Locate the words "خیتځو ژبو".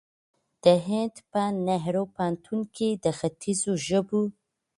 3.17-4.21